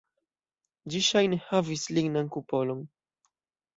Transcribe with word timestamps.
Ĝi 0.93 1.01
ŝajne 1.09 1.39
havis 1.49 1.85
lignan 1.99 2.33
kupolon. 2.37 2.85